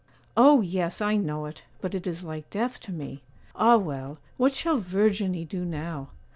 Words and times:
'Oh! 0.35 0.61
yes, 0.61 0.99
I 0.99 1.15
know 1.15 1.45
it; 1.45 1.63
but 1.79 1.93
it 1.93 2.07
is 2.07 2.23
like 2.23 2.49
death 2.49 2.79
to 2.79 2.91
me! 2.91 3.21
Ah, 3.55 3.77
well, 3.77 4.17
what 4.35 4.51
shall 4.55 4.79
Verginie 4.79 5.45
do 5.47 5.63
now? 5.63 6.09